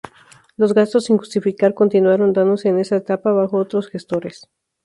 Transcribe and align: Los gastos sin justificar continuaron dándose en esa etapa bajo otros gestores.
Los 0.57 0.73
gastos 0.73 1.05
sin 1.05 1.19
justificar 1.19 1.75
continuaron 1.75 2.33
dándose 2.33 2.69
en 2.69 2.79
esa 2.79 2.95
etapa 2.95 3.31
bajo 3.33 3.57
otros 3.57 3.87
gestores. 3.87 4.49